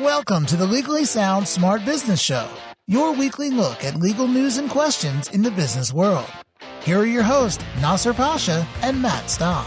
[0.00, 2.48] Welcome to the Legally Sound Smart Business Show,
[2.86, 6.24] your weekly look at legal news and questions in the business world.
[6.82, 9.66] Here are your hosts, Nasser Pasha and Matt Staub.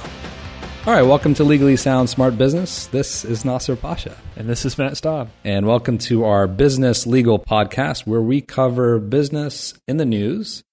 [0.87, 2.87] All right, welcome to Legally Sound Smart Business.
[2.87, 4.17] This is Nasser Pasha.
[4.35, 5.29] And this is Matt Staub.
[5.43, 10.63] And welcome to our business legal podcast where we cover business in the news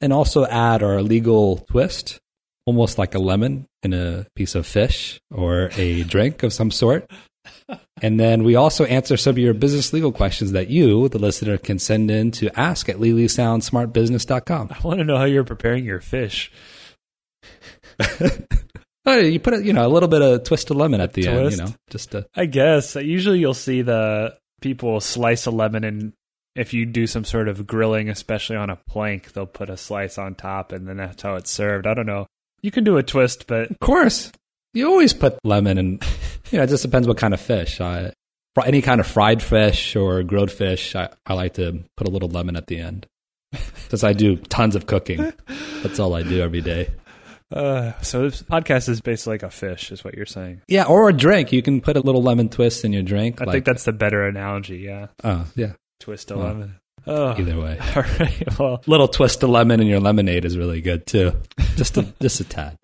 [0.00, 2.20] and also add our legal twist,
[2.64, 7.10] almost like a lemon in a piece of fish or a drink of some sort.
[8.02, 11.58] And then we also answer some of your business legal questions that you, the listener,
[11.58, 14.70] can send in to ask at legallysoundsmartbusiness.com.
[14.70, 16.50] I want to know how you're preparing your fish.
[19.06, 21.22] Oh, you put a, you know a little bit of twist of lemon at the
[21.22, 21.36] twist?
[21.36, 25.84] end, you know, just to I guess usually you'll see the people slice a lemon
[25.84, 26.12] and
[26.54, 30.18] if you do some sort of grilling, especially on a plank, they'll put a slice
[30.18, 31.86] on top and then that's how it's served.
[31.86, 32.26] I don't know.
[32.60, 34.32] You can do a twist, but Of course,
[34.74, 36.04] you always put lemon, and
[36.50, 37.80] you know it just depends what kind of fish.
[37.80, 38.12] I,
[38.64, 42.28] any kind of fried fish or grilled fish, I, I like to put a little
[42.28, 43.06] lemon at the end.
[43.88, 45.32] Since I do tons of cooking,
[45.82, 46.90] that's all I do every day.
[47.52, 50.62] uh, so this podcast is basically like a fish, is what you're saying.
[50.68, 51.52] Yeah, or a drink.
[51.52, 53.40] You can put a little lemon twist in your drink.
[53.40, 54.78] I like, think that's the better analogy.
[54.78, 55.72] Yeah, oh yeah.
[56.00, 56.76] twist a Well, lemon.
[57.06, 58.58] Oh, Either way, all right.
[58.58, 61.32] Well, little twist of lemon in your lemonade is really good too.
[61.76, 62.76] Just a just a tad,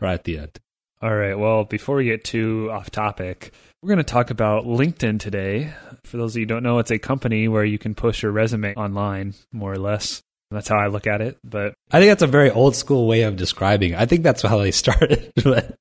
[0.00, 0.58] right at the end.
[1.02, 1.38] All right.
[1.38, 3.52] Well, before we get too off topic,
[3.82, 5.74] we're going to talk about LinkedIn today.
[6.04, 8.32] For those of you who don't know, it's a company where you can post your
[8.32, 10.22] resume online, more or less.
[10.50, 11.38] That's how I look at it.
[11.44, 13.92] But I think that's a very old school way of describing.
[13.92, 13.98] it.
[13.98, 15.32] I think that's how they started.
[15.44, 15.76] but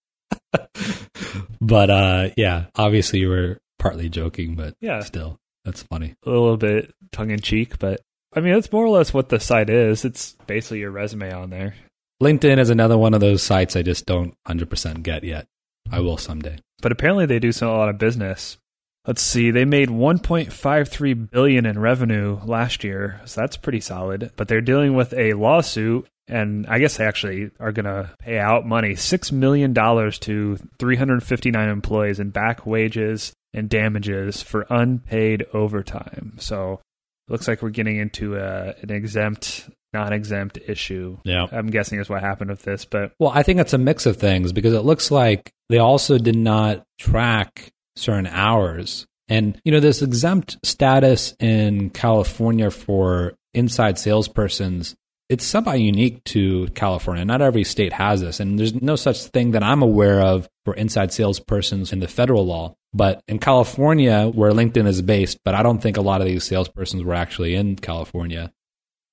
[1.62, 5.00] but uh, yeah, obviously you were partly joking, but Yeah.
[5.02, 6.16] still, that's funny.
[6.26, 7.80] a little bit tongue in cheek.
[7.80, 8.02] But
[8.36, 10.04] I mean, that's more or less what the site is.
[10.04, 11.76] It's basically your resume on there.
[12.22, 15.48] LinkedIn is another one of those sites I just don't 100% get yet.
[15.92, 16.60] I will someday.
[16.82, 18.58] But apparently, they do some, a lot of business.
[19.06, 19.52] Let's see.
[19.52, 24.32] They made 1.53 billion in revenue last year, so that's pretty solid.
[24.36, 28.40] But they're dealing with a lawsuit, and I guess they actually are going to pay
[28.40, 35.46] out money, six million dollars to 359 employees in back wages and damages for unpaid
[35.54, 36.38] overtime.
[36.40, 36.82] So
[37.28, 41.18] it looks like we're getting into a, an exempt, non-exempt issue.
[41.24, 41.48] Yeah.
[41.52, 44.18] I'm guessing is what happened with this, but Well, I think it's a mix of
[44.18, 49.08] things because it looks like they also did not track certain hours.
[49.30, 54.96] And, you know, this exempt status in California for inside salespersons,
[55.30, 57.26] it's somewhat unique to California.
[57.26, 58.40] Not every state has this.
[58.40, 62.46] And there's no such thing that I'm aware of for inside salespersons in the federal
[62.46, 62.76] law.
[62.94, 66.48] But in California, where LinkedIn is based, but I don't think a lot of these
[66.48, 68.52] salespersons were actually in California,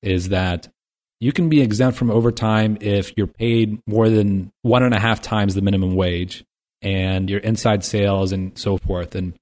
[0.02, 0.68] is that
[1.20, 5.22] you can be exempt from overtime if you're paid more than one and a half
[5.22, 6.44] times the minimum wage
[6.82, 9.14] and your inside sales and so forth.
[9.14, 9.34] And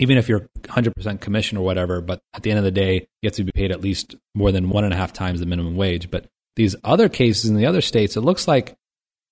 [0.00, 3.28] even if you're 100% commission or whatever, but at the end of the day, you
[3.28, 5.76] have to be paid at least more than one and a half times the minimum
[5.76, 6.10] wage.
[6.10, 6.26] But
[6.56, 8.74] these other cases in the other states, it looks like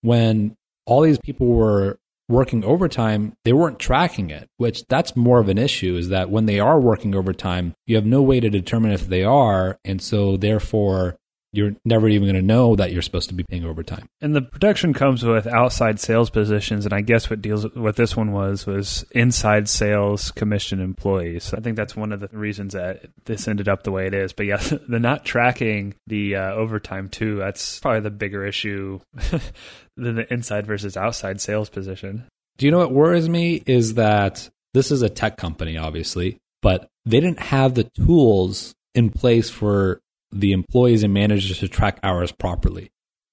[0.03, 0.55] when
[0.87, 1.99] all these people were
[2.33, 6.47] working overtime, they weren't tracking it, which that's more of an issue is that when
[6.47, 9.79] they are working overtime, you have no way to determine if they are.
[9.85, 11.17] And so therefore,
[11.53, 14.09] you're never even going to know that you're supposed to be paying overtime.
[14.23, 18.17] And the protection comes with outside sales positions, and I guess what deals what this
[18.17, 21.53] one was was inside sales commission employees.
[21.53, 24.33] I think that's one of the reasons that this ended up the way it is.
[24.33, 24.57] But yeah,
[24.89, 27.37] the not tracking the uh, overtime too.
[27.37, 29.01] That's probably the bigger issue
[29.97, 32.25] than the inside versus outside sales position.
[32.57, 36.89] Do you know what worries me is that this is a tech company, obviously, but
[37.05, 40.01] they didn't have the tools in place for
[40.33, 42.91] the employees and managers to track hours properly.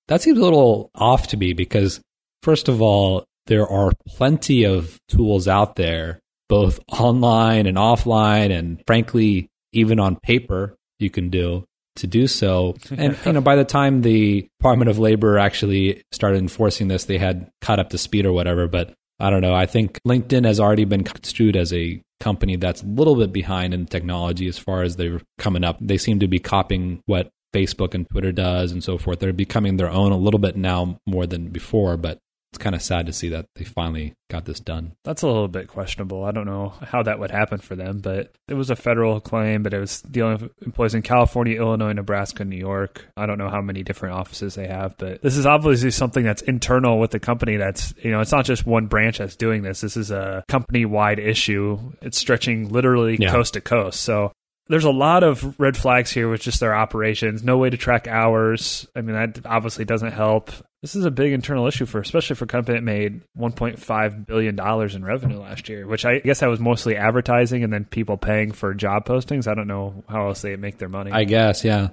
[0.07, 2.01] That seems a little off to me because,
[2.43, 8.81] first of all, there are plenty of tools out there, both online and offline, and
[8.85, 11.65] frankly, even on paper, you can do
[11.95, 12.75] to do so.
[12.91, 17.17] And you know, by the time the Department of Labor actually started enforcing this, they
[17.17, 18.67] had caught up to speed or whatever.
[18.67, 19.53] But I don't know.
[19.53, 23.73] I think LinkedIn has already been construed as a company that's a little bit behind
[23.73, 25.77] in technology as far as they're coming up.
[25.79, 29.19] They seem to be copying what Facebook and Twitter does and so forth.
[29.19, 32.19] They're becoming their own a little bit now more than before, but
[32.51, 34.93] it's kind of sad to see that they finally got this done.
[35.03, 36.23] That's a little bit questionable.
[36.23, 39.61] I don't know how that would happen for them, but it was a federal claim,
[39.63, 43.05] but it was dealing with employees in California, Illinois, Nebraska, New York.
[43.17, 46.41] I don't know how many different offices they have, but this is obviously something that's
[46.43, 49.81] internal with the company that's, you know, it's not just one branch that's doing this.
[49.81, 51.77] This is a company wide issue.
[52.01, 53.31] It's stretching literally Yeah.
[53.31, 54.01] coast to coast.
[54.01, 54.31] So
[54.69, 57.43] there's a lot of red flags here with just their operations.
[57.43, 58.87] No way to track hours.
[58.95, 60.51] I mean, that obviously doesn't help.
[60.81, 64.55] This is a big internal issue for, especially for a company that made 1.5 billion
[64.55, 68.15] dollars in revenue last year, which I guess that was mostly advertising and then people
[68.15, 69.47] paying for job postings.
[69.47, 71.11] I don't know how else they make their money.
[71.11, 71.89] I guess, yeah.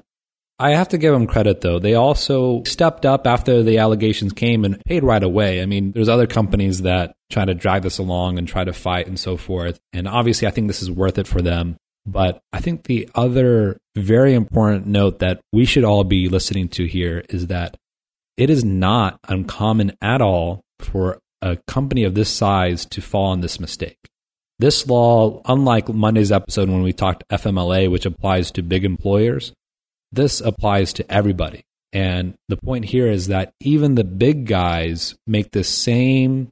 [0.59, 1.79] I have to give them credit though.
[1.79, 5.63] They also stepped up after the allegations came and paid right away.
[5.63, 9.07] I mean, there's other companies that try to drag this along and try to fight
[9.07, 9.79] and so forth.
[9.93, 11.77] And obviously, I think this is worth it for them.
[12.07, 16.87] But I think the other very important note that we should all be listening to
[16.87, 17.77] here is that
[18.37, 23.41] it is not uncommon at all for a company of this size to fall on
[23.41, 23.99] this mistake.
[24.59, 29.53] This law, unlike Monday's episode when we talked FMLA, which applies to big employers,
[30.13, 31.65] this applies to everybody.
[31.93, 36.51] And the point here is that even the big guys make the same,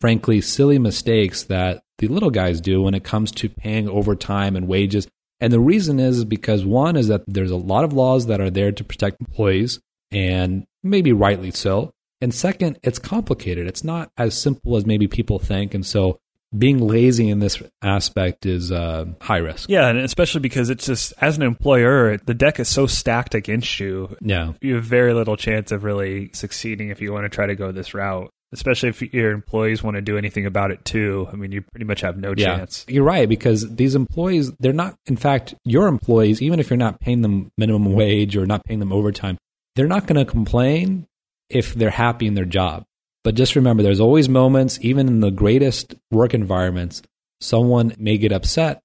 [0.00, 4.66] frankly, silly mistakes that the little guys do when it comes to paying overtime and
[4.66, 5.06] wages.
[5.40, 8.50] And the reason is because one is that there's a lot of laws that are
[8.50, 11.92] there to protect employees, and maybe rightly so.
[12.20, 13.68] And second, it's complicated.
[13.68, 15.74] It's not as simple as maybe people think.
[15.74, 16.18] And so
[16.56, 19.68] being lazy in this aspect is uh, high risk.
[19.68, 23.78] Yeah, and especially because it's just as an employer, the deck is so stacked against
[23.78, 24.16] you.
[24.20, 27.54] Yeah, you have very little chance of really succeeding if you want to try to
[27.54, 28.30] go this route.
[28.52, 31.26] Especially if your employees want to do anything about it too.
[31.32, 32.84] I mean, you pretty much have no yeah, chance.
[32.86, 34.94] You're right because these employees, they're not.
[35.06, 38.80] In fact, your employees, even if you're not paying them minimum wage or not paying
[38.80, 39.38] them overtime,
[39.74, 41.06] they're not going to complain
[41.48, 42.84] if they're happy in their job.
[43.24, 47.02] But just remember, there's always moments, even in the greatest work environments,
[47.40, 48.80] someone may get upset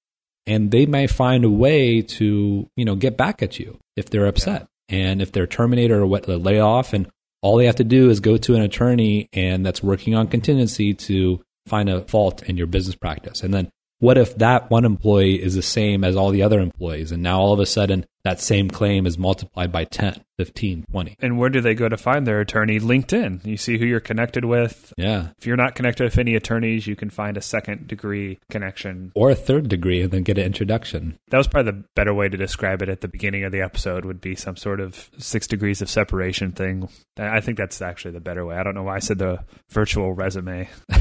[0.45, 4.27] and they may find a way to, you know, get back at you if they're
[4.27, 4.67] upset.
[4.89, 4.97] Yeah.
[4.97, 7.09] And if they're terminated or what, lay off, and
[7.41, 10.93] all they have to do is go to an attorney and that's working on contingency
[10.93, 13.41] to find a fault in your business practice.
[13.43, 17.11] And then what if that one employee is the same as all the other employees
[17.11, 21.15] and now all of a sudden that same claim is multiplied by 10 15 20
[21.19, 22.79] and where do they go to find their attorney?
[22.79, 23.43] Linkedin.
[23.45, 24.93] You see who you're connected with.
[24.97, 25.29] Yeah.
[25.39, 29.11] If you're not connected with any attorneys you can find a second degree connection.
[29.15, 31.17] Or a third degree and then get an introduction.
[31.29, 34.05] That was probably the better way to describe it at the beginning of the episode
[34.05, 36.89] would be some sort of six degrees of separation thing.
[37.17, 38.57] I think that's actually the better way.
[38.57, 40.69] I don't know why i said the virtual resume.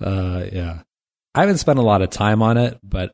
[0.00, 0.82] Uh yeah
[1.34, 3.12] I haven't spent a lot of time on it, but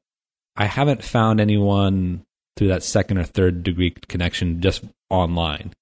[0.57, 2.25] I haven't found anyone
[2.57, 5.73] through that second or third degree connection just online.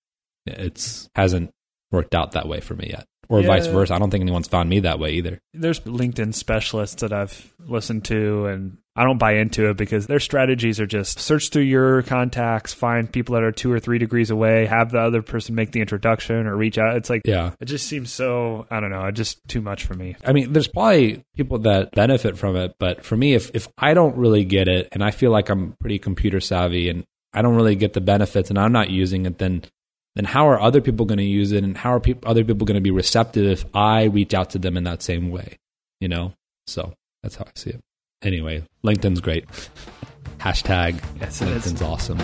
[0.44, 1.50] It's hasn't
[1.90, 3.06] worked out that way for me yet.
[3.28, 3.46] Or yeah.
[3.48, 3.94] vice versa.
[3.94, 5.40] I don't think anyone's found me that way either.
[5.52, 10.20] There's LinkedIn specialists that I've listened to and I don't buy into it because their
[10.20, 14.30] strategies are just search through your contacts, find people that are two or three degrees
[14.30, 16.96] away, have the other person make the introduction or reach out.
[16.96, 20.16] It's like, yeah, it just seems so, I don't know, just too much for me.
[20.24, 23.92] I mean, there's probably people that benefit from it, but for me, if, if I
[23.92, 27.04] don't really get it and I feel like I'm pretty computer savvy and
[27.34, 29.62] I don't really get the benefits and I'm not using it, then
[30.14, 32.64] then how are other people going to use it and how are pe- other people
[32.66, 35.58] going to be receptive if I reach out to them in that same way?
[36.00, 36.32] You know?
[36.66, 37.80] So that's how I see it.
[38.22, 39.46] Anyway, LinkedIn's great.
[40.38, 42.18] Hashtag yes, LinkedIn's awesome.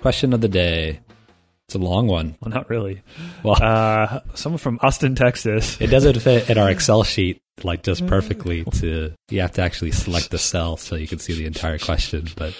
[0.00, 1.00] Question of the day.
[1.68, 2.36] It's a long one.
[2.40, 3.02] Well, not really.
[3.42, 5.80] Well, uh, someone from Austin, Texas.
[5.80, 8.64] It doesn't fit in our Excel sheet like just perfectly.
[8.64, 12.28] To you have to actually select the cell so you can see the entire question.
[12.36, 12.54] But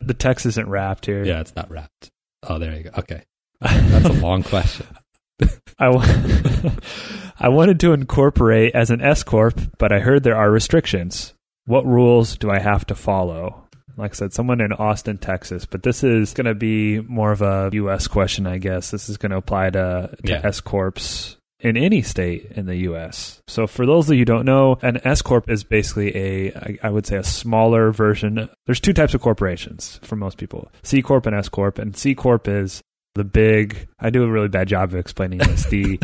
[0.00, 1.24] the text isn't wrapped here.
[1.24, 2.10] Yeah, it's not wrapped.
[2.44, 2.90] Oh, there you go.
[2.98, 3.22] Okay,
[3.60, 4.86] that's a long question.
[5.78, 6.70] I, w-
[7.38, 11.34] I wanted to incorporate as an S corp, but I heard there are restrictions.
[11.66, 13.64] What rules do I have to follow?
[13.96, 17.42] Like I said, someone in Austin, Texas, but this is going to be more of
[17.42, 18.06] a U.S.
[18.06, 18.92] question, I guess.
[18.92, 20.40] This is going to apply to, to yeah.
[20.44, 23.42] S corps in any state in the U.S.
[23.48, 26.90] So, for those of you who don't know, an S corp is basically a, I
[26.90, 28.48] would say, a smaller version.
[28.66, 31.78] There's two types of corporations for most people: C corp and S corp.
[31.78, 32.82] And C corp is
[33.18, 35.66] the big I do a really bad job of explaining this.
[35.70, 35.98] The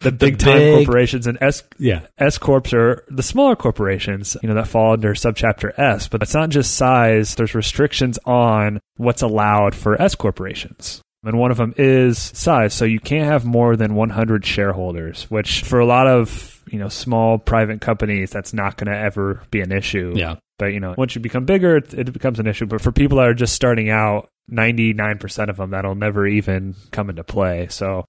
[0.00, 2.06] the big time big, corporations and S yeah.
[2.18, 6.34] S corps are the smaller corporations, you know, that fall under subchapter S, but it's
[6.34, 11.02] not just size, there's restrictions on what's allowed for S corporations.
[11.24, 12.74] And one of them is size.
[12.74, 16.88] So you can't have more than 100 shareholders, which for a lot of, you know,
[16.88, 20.12] small private companies, that's not going to ever be an issue.
[20.14, 20.36] Yeah.
[20.58, 22.66] But, you know, once you become bigger, it, it becomes an issue.
[22.66, 27.10] But for people that are just starting out, 99% of them that'll never even come
[27.10, 27.68] into play.
[27.68, 28.04] So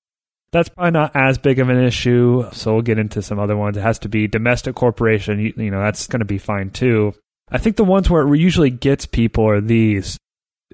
[0.52, 2.50] that's probably not as big of an issue.
[2.52, 3.78] So we'll get into some other ones.
[3.78, 5.40] It has to be domestic corporation.
[5.40, 7.14] You, you know, that's going to be fine too.
[7.52, 10.18] I think the ones where it usually gets people are these.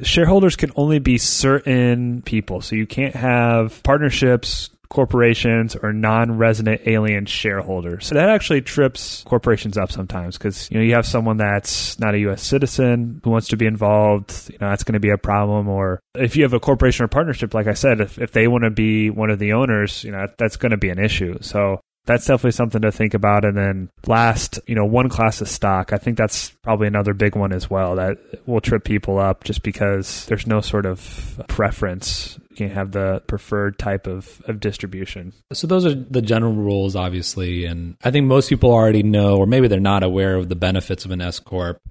[0.01, 2.61] Shareholders can only be certain people.
[2.61, 8.07] So you can't have partnerships corporations or non-resident alien shareholders.
[8.07, 12.15] So that actually trips corporations up sometimes because you know you have someone that's not
[12.15, 12.43] a U.S.
[12.43, 14.49] citizen who wants to be involved.
[14.51, 15.67] You know that's going to be a problem.
[15.67, 18.63] Or if you have a corporation or partnership, like I said, if if they want
[18.63, 21.37] to be one of the owners, you know that's going to be an issue.
[21.41, 23.45] So that's definitely something to think about.
[23.45, 27.35] And then last, you know, one class of stock, I think that's probably another big
[27.35, 32.39] one as well that will trip people up just because there's no sort of preference.
[32.55, 35.33] Can have the preferred type of, of distribution.
[35.53, 37.65] So those are the general rules, obviously.
[37.65, 41.05] And I think most people already know, or maybe they're not aware of the benefits
[41.05, 41.81] of an S Corp,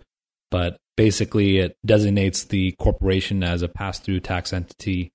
[0.51, 5.13] but basically it designates the corporation as a pass through tax entity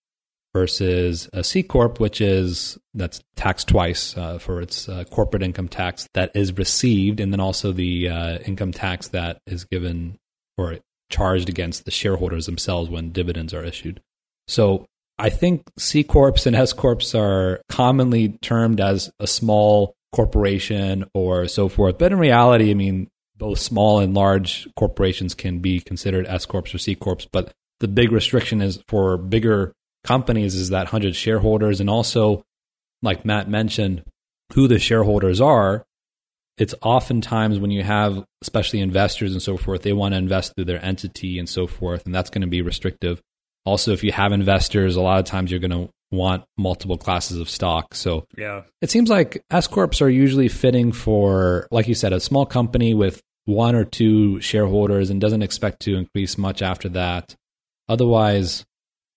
[0.54, 5.68] versus a C corp, which is that's taxed twice uh, for its uh, corporate income
[5.68, 10.18] tax that is received, and then also the uh, income tax that is given
[10.58, 10.78] or
[11.10, 14.02] charged against the shareholders themselves when dividends are issued.
[14.48, 14.86] So
[15.20, 21.48] I think C corps and S corps are commonly termed as a small corporation or
[21.48, 23.08] so forth, but in reality, I mean.
[23.38, 27.88] Both small and large corporations can be considered S corps or C corps, but the
[27.88, 29.72] big restriction is for bigger
[30.04, 31.80] companies is that 100 shareholders.
[31.80, 32.44] And also
[33.02, 34.04] like Matt mentioned
[34.54, 35.86] who the shareholders are
[36.58, 40.66] it's oftentimes when you have especially investors and so forth they want to invest through
[40.66, 43.22] their entity and so forth and that's going to be restrictive
[43.66, 47.40] also if you have investors a lot of times you're going to want multiple classes
[47.40, 47.94] of stock.
[47.94, 48.64] So yeah.
[48.82, 52.94] it seems like s corps are usually fitting for like you said a small company
[52.94, 57.36] with one or two shareholders and doesn't expect to increase much after that.
[57.88, 58.66] Otherwise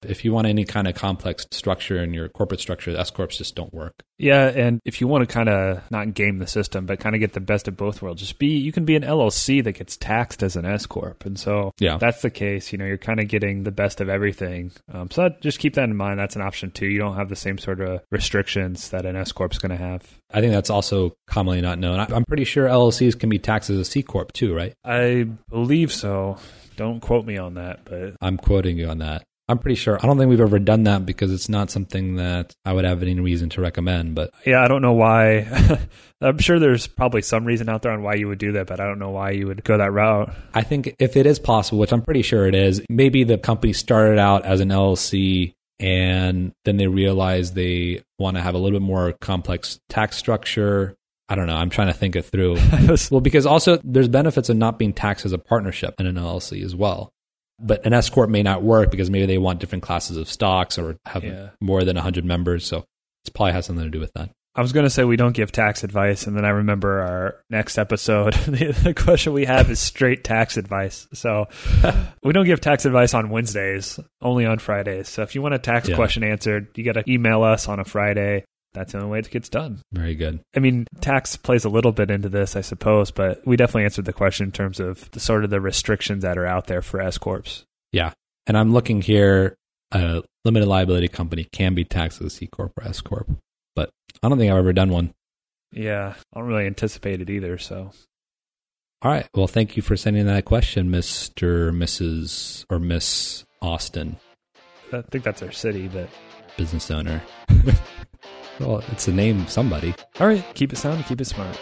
[0.05, 3.55] if you want any kind of complex structure in your corporate structure, S corps just
[3.55, 4.03] don't work.
[4.19, 7.21] Yeah, and if you want to kind of not game the system, but kind of
[7.21, 9.97] get the best of both worlds, just be you can be an LLC that gets
[9.97, 12.71] taxed as an S corp, and so yeah, that's the case.
[12.71, 14.71] You know, you're kind of getting the best of everything.
[14.93, 16.21] Um, so that, just keep that in mind.
[16.21, 16.87] That's an option too.
[16.87, 19.77] You don't have the same sort of restrictions that an S corp is going to
[19.77, 20.19] have.
[20.33, 21.99] I think that's also commonly not known.
[21.99, 24.73] I'm pretty sure LLCs can be taxed as a C corp too, right?
[24.85, 26.39] I believe so.
[26.77, 29.25] Don't quote me on that, but I'm quoting you on that.
[29.53, 29.99] I'm pretty sure.
[30.03, 33.03] I don't think we've ever done that because it's not something that I would have
[33.03, 34.15] any reason to recommend.
[34.15, 35.47] But yeah, I don't know why.
[36.23, 38.81] I'm sure there's probably some reason out there on why you would do that, but
[38.81, 40.33] I don't know why you would go that route.
[40.55, 43.75] I think if it is possible, which I'm pretty sure it is, maybe the company
[43.75, 48.81] started out as an LLC and then they realized they want to have a little
[48.81, 50.97] bit more complex tax structure.
[51.29, 51.57] I don't know.
[51.57, 52.57] I'm trying to think it through.
[53.11, 56.65] well, because also there's benefits of not being taxed as a partnership in an LLC
[56.65, 57.13] as well
[57.63, 60.79] but an S corp may not work because maybe they want different classes of stocks
[60.79, 61.51] or have yeah.
[61.61, 62.67] more than 100 members.
[62.67, 62.85] So
[63.25, 64.31] it probably has something to do with that.
[64.55, 67.37] I was going to say we don't give tax advice, and then I remember our
[67.49, 68.35] next episode.
[68.47, 71.09] the, the question we have is straight tax advice.
[71.15, 71.47] So
[72.23, 75.09] we don't give tax advice on Wednesdays, only on Fridays.
[75.09, 75.97] So if you want a tax yeah.
[75.97, 79.31] question answered, you got to email us on a Friday that's the only way it
[79.31, 79.83] gets done.
[79.93, 80.41] Very good.
[80.57, 84.07] I mean, tax plays a little bit into this, I suppose, but we definitely answered
[84.07, 87.01] the question in terms of the sort of the restrictions that are out there for
[87.01, 87.65] S corps.
[87.93, 88.13] Yeah,
[88.47, 89.57] and I'm looking here.
[89.95, 93.29] A limited liability company can be taxed as a C corp or S corp,
[93.77, 93.91] but
[94.23, 95.13] I don't think I've ever done one.
[95.71, 97.59] Yeah, I don't really anticipate it either.
[97.59, 97.91] So,
[99.03, 99.29] all right.
[99.35, 104.17] Well, thank you for sending that question, Mister, Mrs., or Miss Austin.
[104.95, 106.09] I think that's our city, but
[106.57, 107.23] business owner.
[108.63, 109.95] Well, it's the name of somebody.
[110.21, 111.59] All right, keep it sound, keep it smart.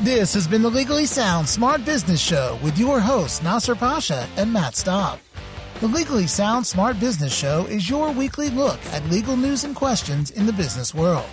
[0.00, 4.52] This has been the Legally Sound Smart Business Show with your hosts Nasser Pasha and
[4.52, 5.18] Matt Staub.
[5.80, 10.30] The Legally Sound Smart Business Show is your weekly look at legal news and questions
[10.30, 11.28] in the business world.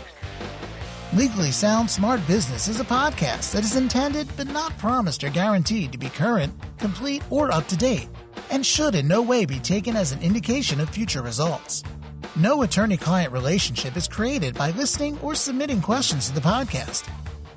[1.13, 5.91] Legally Sound Smart Business is a podcast that is intended but not promised or guaranteed
[5.91, 8.09] to be current, complete, or up to date,
[8.49, 11.83] and should in no way be taken as an indication of future results.
[12.37, 17.09] No attorney client relationship is created by listening or submitting questions to the podcast.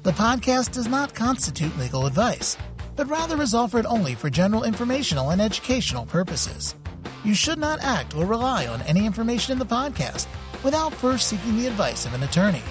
[0.04, 2.56] The podcast does not constitute legal advice,
[2.94, 6.76] but rather is offered only for general informational and educational purposes.
[7.25, 10.28] You should not act or rely on any information in the podcast
[10.62, 12.62] without first seeking the advice of an attorney.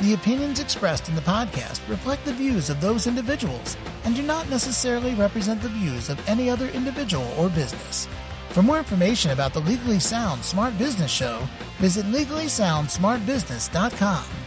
[0.00, 4.48] The opinions expressed in the podcast reflect the views of those individuals and do not
[4.48, 8.08] necessarily represent the views of any other individual or business.
[8.52, 14.41] For more information about the Legally Sound Smart Business Show, visit legallysoundsmartbusiness.com.